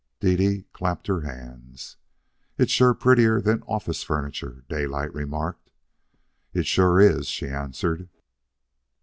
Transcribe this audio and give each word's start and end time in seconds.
Dede 0.19 0.65
clapped 0.73 1.05
her 1.05 1.21
hands. 1.21 1.97
"It's 2.57 2.71
sure 2.71 2.95
prettier 2.95 3.39
than 3.39 3.61
office 3.67 4.01
furniture," 4.01 4.65
Daylight 4.67 5.13
remarked. 5.13 5.69
"It 6.55 6.65
sure 6.65 6.99
is," 6.99 7.27
she 7.27 7.47
answered. 7.47 8.09